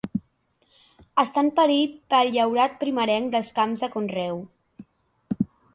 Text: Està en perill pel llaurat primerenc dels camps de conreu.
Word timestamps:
Està 1.25 1.43
en 1.47 1.51
perill 1.59 1.93
pel 2.15 2.33
llaurat 2.39 2.75
primerenc 2.85 3.33
dels 3.39 3.55
camps 3.61 3.85
de 3.87 3.95
conreu. 3.99 4.43